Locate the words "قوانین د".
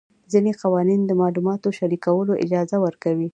0.61-1.11